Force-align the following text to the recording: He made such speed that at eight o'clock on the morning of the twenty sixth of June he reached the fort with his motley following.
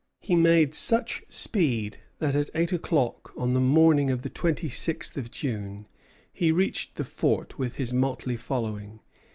He 0.19 0.35
made 0.35 0.73
such 0.73 1.21
speed 1.29 1.99
that 2.17 2.35
at 2.35 2.49
eight 2.55 2.73
o'clock 2.73 3.31
on 3.37 3.53
the 3.53 3.59
morning 3.59 4.09
of 4.09 4.23
the 4.23 4.31
twenty 4.31 4.67
sixth 4.67 5.15
of 5.15 5.29
June 5.29 5.85
he 6.33 6.51
reached 6.51 6.95
the 6.95 7.05
fort 7.05 7.59
with 7.59 7.75
his 7.75 7.93
motley 7.93 8.35
following. 8.35 9.01